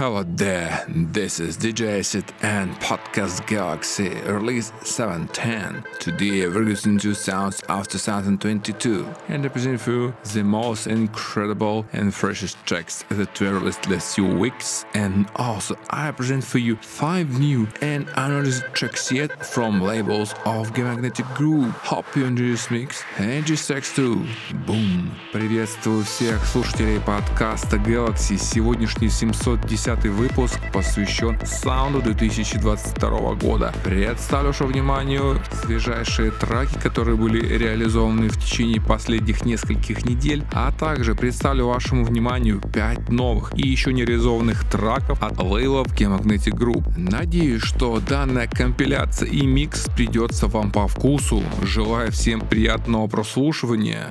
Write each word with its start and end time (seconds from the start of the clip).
Hello 0.00 0.22
there, 0.22 0.84
this 0.88 1.40
is 1.40 1.56
DJ 1.56 2.00
Acid 2.00 2.24
and 2.42 2.74
Podcast 2.80 3.46
Galaxy 3.46 4.10
release 4.26 4.70
710. 4.82 5.84
Today 6.00 6.46
we're 6.48 6.64
listening 6.64 6.98
to 6.98 7.14
sounds 7.14 7.62
of 7.70 7.88
2022 7.88 9.08
and 9.28 9.46
I 9.46 9.48
present 9.48 9.80
for 9.80 9.92
you 9.92 10.14
the 10.34 10.42
most 10.42 10.86
incredible 10.86 11.86
and 11.94 12.14
freshest 12.14 12.58
tracks 12.66 13.04
that 13.08 13.40
were 13.40 13.54
released 13.54 13.88
last 13.88 14.16
few 14.16 14.26
weeks 14.26 14.84
and 14.92 15.30
also 15.36 15.76
I 15.88 16.10
present 16.10 16.44
for 16.44 16.58
you 16.58 16.76
5 16.76 17.40
new 17.40 17.66
and 17.80 18.06
unreleased 18.16 18.64
tracks 18.74 19.10
yet 19.10 19.46
from 19.46 19.80
labels 19.80 20.34
of 20.44 20.76
Magnetic 20.76 21.24
Groove. 21.34 21.72
Hope 21.76 22.14
you 22.14 22.26
enjoy 22.26 22.50
this 22.50 22.70
mix 22.70 23.02
and 23.16 23.46
just 23.46 23.66
tracks 23.66 23.94
too. 23.96 24.26
Boom! 24.66 25.10
Приветствую 25.32 26.04
всех 26.04 26.44
слушателей 26.44 27.00
подкаста 27.00 27.78
Galaxy. 27.78 28.36
Сегодняшний 28.36 29.08
710 29.08 29.86
10 29.95 30.05
выпуск 30.05 30.59
посвящен 30.71 31.37
саунду 31.43 32.01
2022 32.01 33.33
года. 33.35 33.73
Представлю 33.83 34.47
вашему 34.47 34.69
вниманию 34.69 35.41
свежайшие 35.63 36.31
траки, 36.31 36.77
которые 36.81 37.17
были 37.17 37.45
реализованы 37.57 38.29
в 38.29 38.39
течение 38.39 38.81
последних 38.81 39.43
нескольких 39.43 40.05
недель, 40.05 40.43
а 40.53 40.71
также 40.71 41.13
представлю 41.13 41.67
вашему 41.67 42.05
вниманию 42.05 42.61
5 42.61 43.09
новых 43.09 43.57
и 43.57 43.67
еще 43.67 43.91
не 43.91 44.05
реализованных 44.05 44.69
траков 44.69 45.21
от 45.21 45.41
лейлов 45.41 45.87
Magnetic 45.87 46.53
Group. 46.53 46.93
Надеюсь, 46.97 47.61
что 47.61 47.99
данная 47.99 48.47
компиляция 48.47 49.29
и 49.29 49.45
микс 49.45 49.87
придется 49.95 50.47
вам 50.47 50.71
по 50.71 50.87
вкусу. 50.87 51.43
Желаю 51.63 52.11
всем 52.11 52.39
приятного 52.41 53.07
прослушивания. 53.07 54.07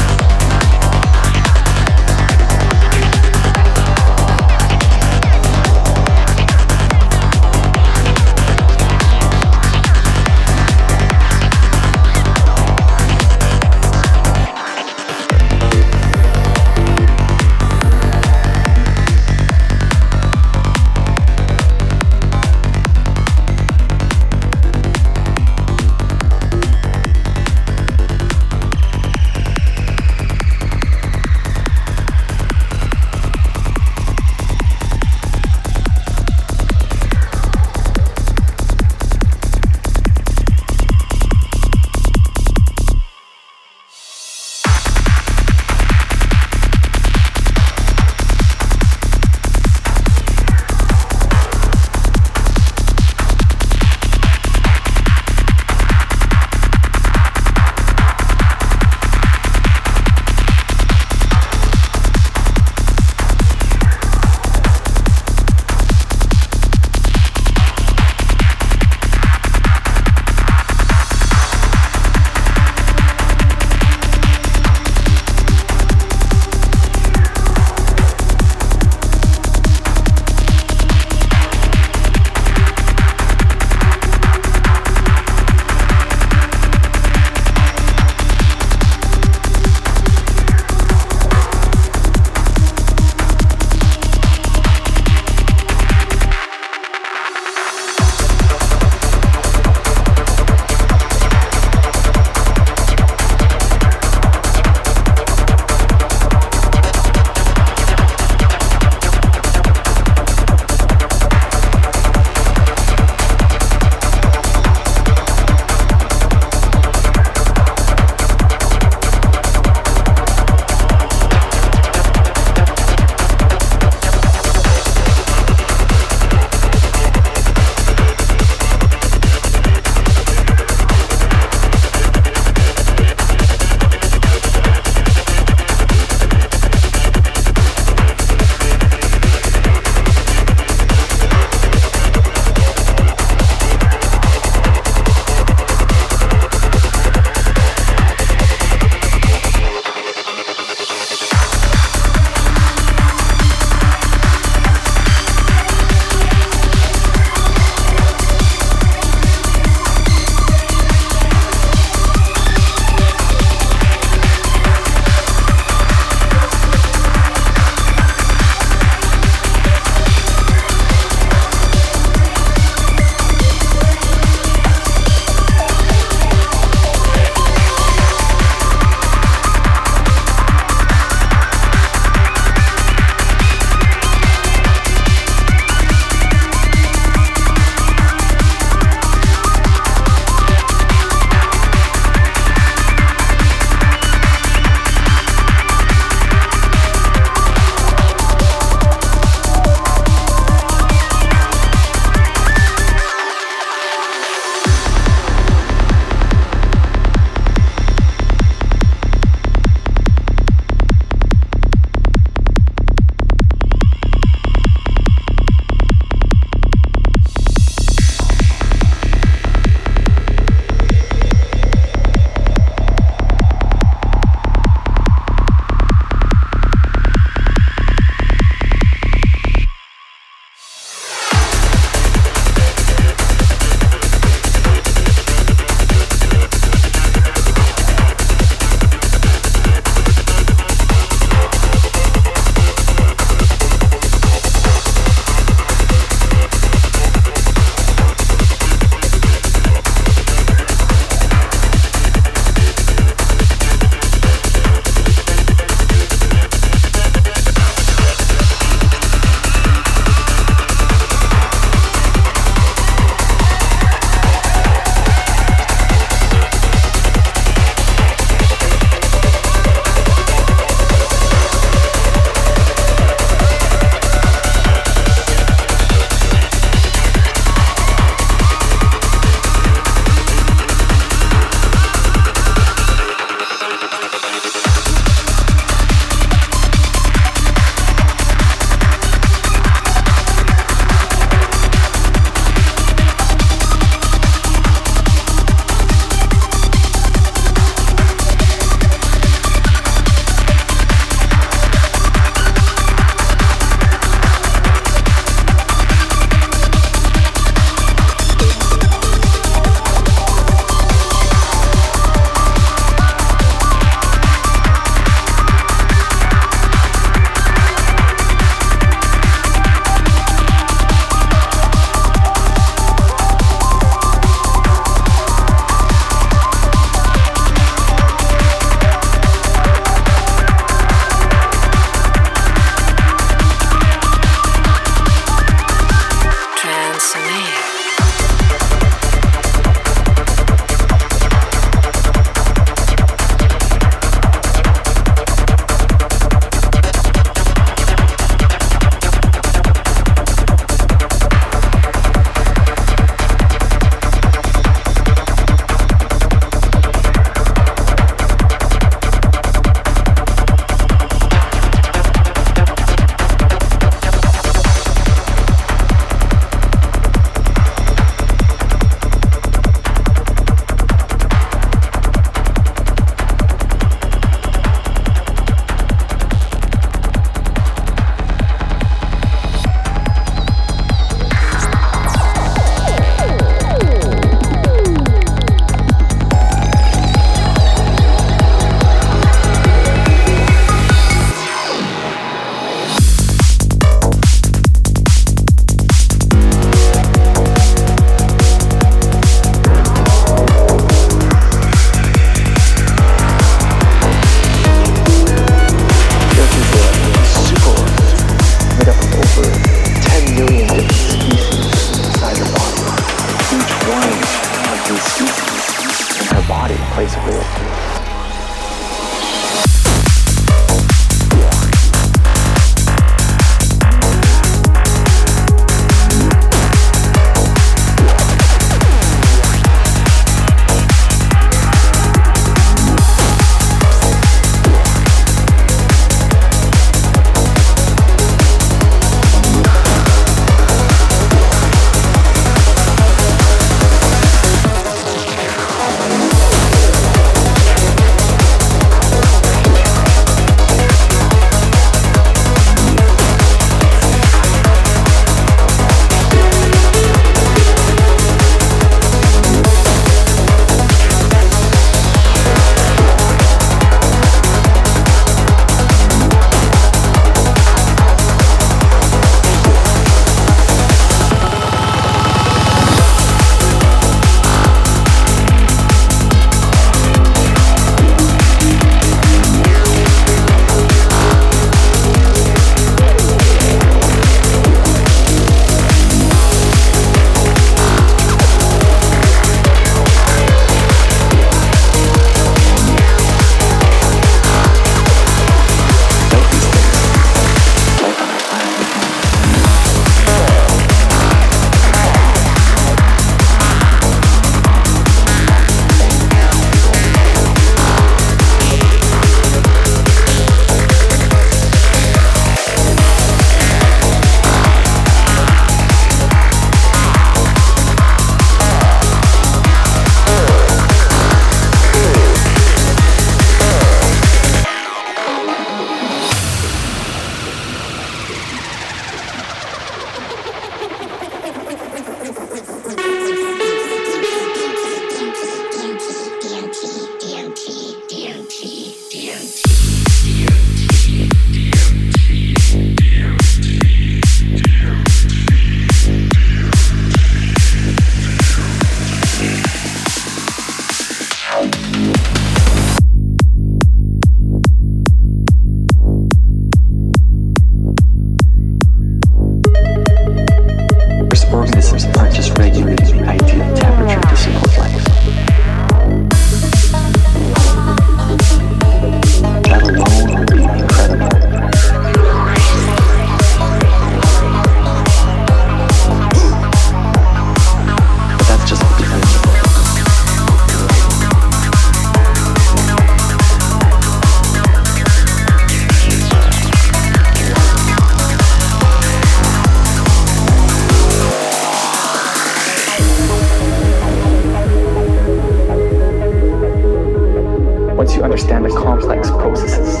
understand 598.50 598.64
the 598.64 598.80
complex 598.80 599.30
processes 599.30 600.00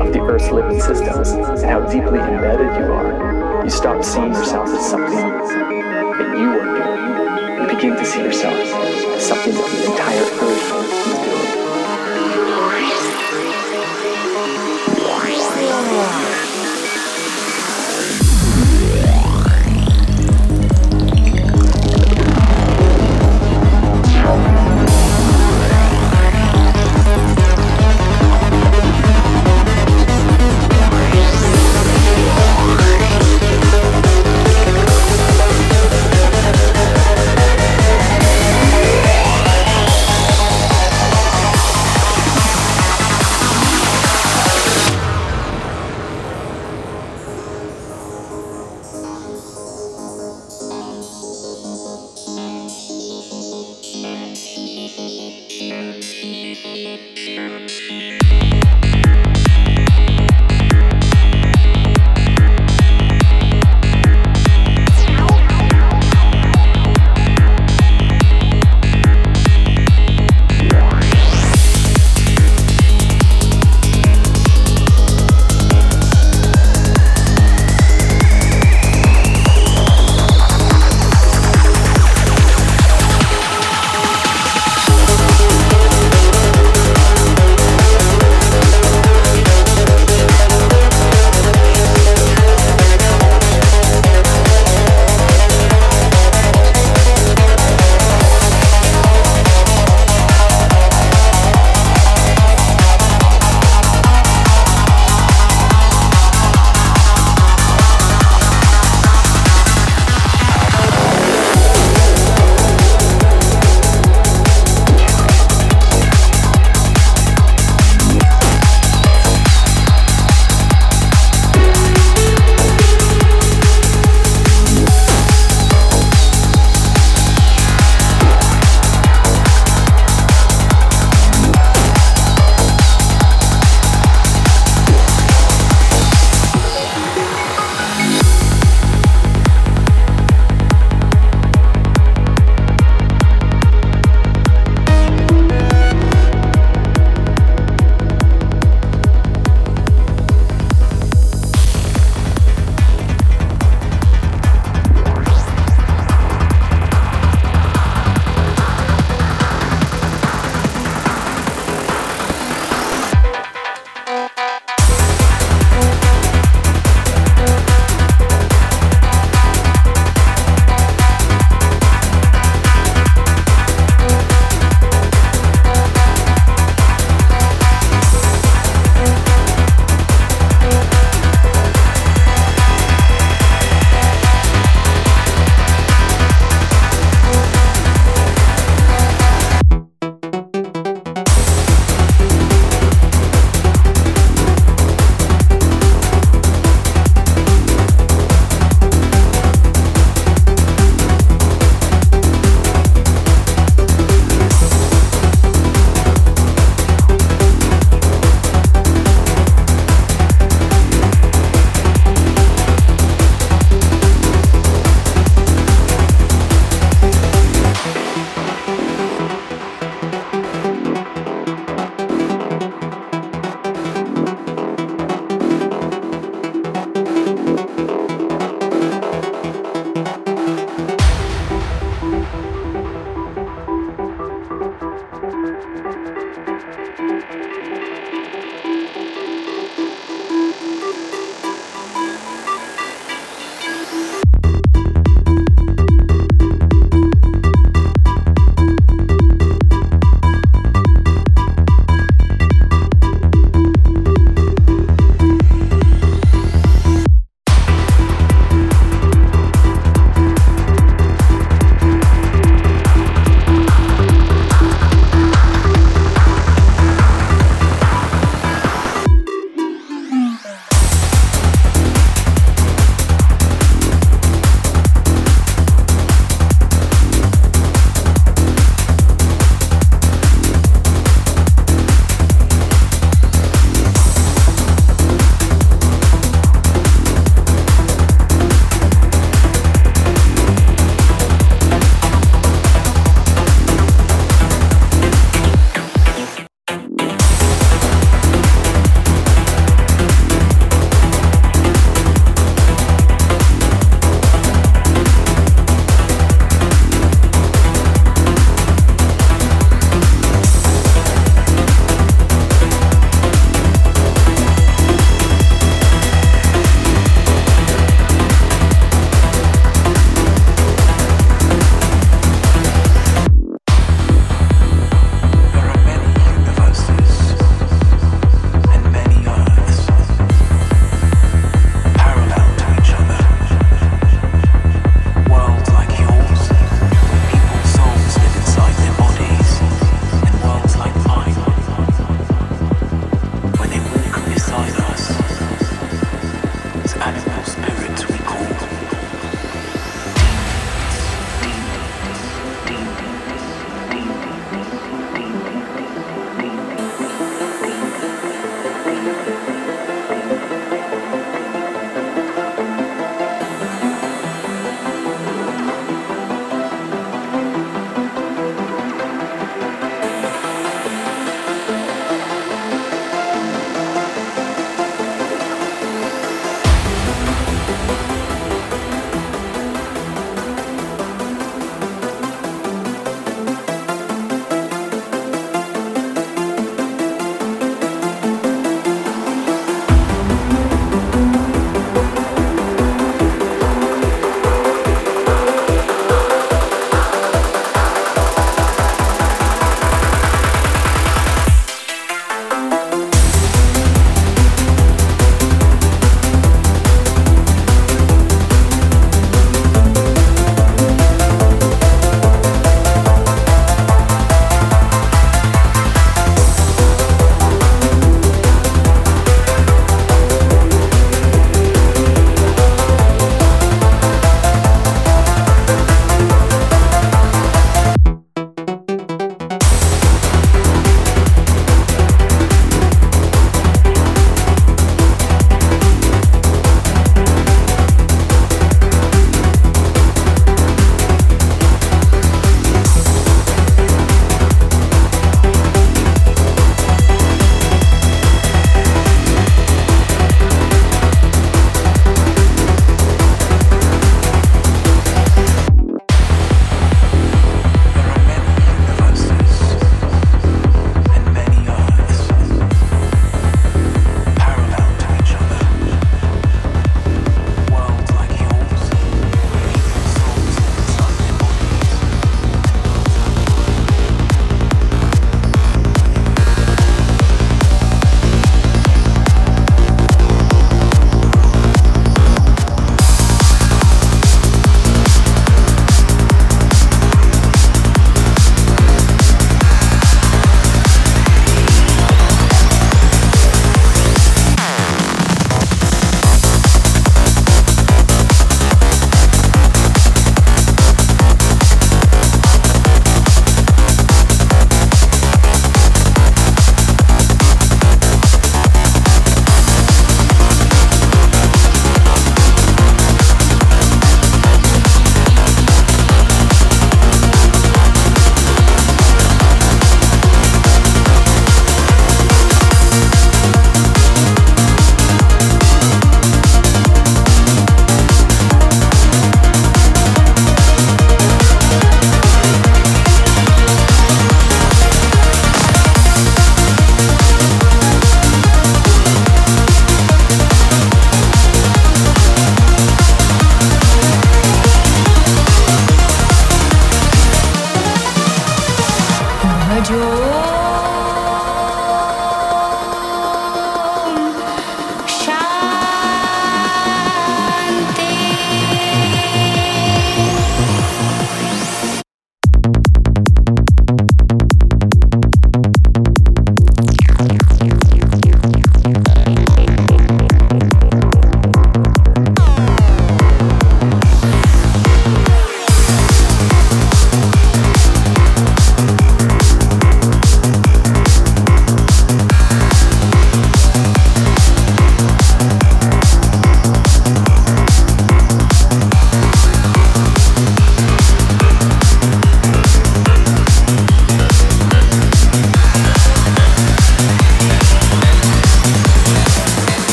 of 0.00 0.12
the 0.12 0.20
Earth's 0.20 0.50
living 0.50 0.80
systems 0.80 1.30
and 1.30 1.70
how 1.70 1.80
deeply 1.80 2.18
embedded 2.18 2.66
you 2.80 2.92
are, 2.92 3.64
you 3.64 3.70
stop 3.70 4.02
seeing 4.02 4.32
yourself 4.32 4.68
as 4.68 4.90
something. 4.90 5.53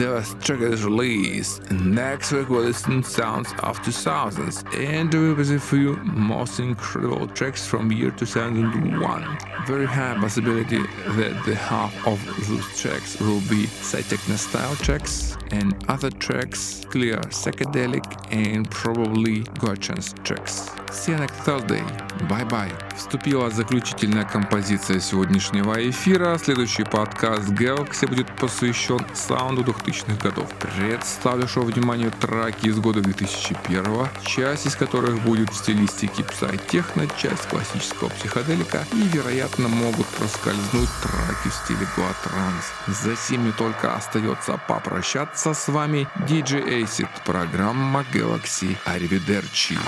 the 0.00 0.36
track 0.40 0.62
is 0.62 0.82
released. 0.82 1.70
Next 1.70 2.32
week 2.32 2.48
we'll 2.48 2.62
listen 2.62 3.02
Sounds 3.02 3.50
of 3.62 3.78
2000s 3.82 4.64
and 4.74 5.12
we 5.12 5.34
will 5.34 5.54
a 5.54 5.60
few 5.60 5.96
most 6.04 6.58
incredible 6.58 7.26
tracks 7.28 7.66
from 7.66 7.92
year 7.92 8.10
2001. 8.10 9.38
Very 9.66 9.84
high 9.84 10.16
possibility 10.18 10.78
that 11.18 11.44
the 11.44 11.54
half 11.54 11.94
of 12.06 12.18
those 12.48 12.80
tracks 12.80 13.20
will 13.20 13.40
be 13.40 13.66
Psytechno 13.66 14.38
style 14.38 14.74
tracks 14.76 15.36
and 15.50 15.74
other 15.88 16.10
tracks 16.10 16.82
clear 16.88 17.18
psychedelic 17.28 18.04
and 18.32 18.70
probably 18.70 19.40
Goa 19.58 19.76
trance 19.76 20.14
tracks. 20.24 20.70
See 20.90 21.12
you 21.12 21.18
next 21.18 21.34
Thursday. 21.44 21.84
Bye 22.26 22.44
bye. 22.44 22.72
Вступила 22.96 23.50
заключительная 23.50 24.24
композиция 24.24 25.00
сегодняшнего 25.00 25.74
эфира. 25.88 26.36
Следующий 26.38 26.84
подкаст 26.84 27.50
Galaxy 27.50 28.08
будет 28.08 28.34
посвящен 28.36 29.00
саунду 29.14 29.62
2000 29.64 29.89
2000-х 29.90 30.16
годов. 30.22 30.48
Представлю 30.58 31.48
шоу 31.48 31.64
вниманию 31.64 32.12
треки 32.12 32.66
из 32.66 32.78
года 32.78 33.00
2001 33.00 34.08
часть 34.24 34.66
из 34.66 34.76
которых 34.76 35.20
будет 35.22 35.50
в 35.50 35.56
стилистике 35.56 36.24
псай-техно, 36.24 37.06
часть 37.18 37.48
классического 37.48 38.08
психоделика 38.08 38.86
и, 38.92 39.02
вероятно, 39.08 39.68
могут 39.68 40.06
проскользнуть 40.06 40.88
треки 41.02 41.48
в 41.48 41.54
стиле 41.54 41.86
Гоатранс. 41.96 42.72
Затем 42.86 43.42
мне 43.42 43.52
только 43.52 43.94
остается 43.94 44.60
попрощаться 44.68 45.54
с 45.54 45.68
вами. 45.68 46.08
DJ 46.28 46.82
Acid, 46.82 47.08
программа 47.24 48.04
Galaxy. 48.12 48.76
Аривидерчи. 48.84 49.78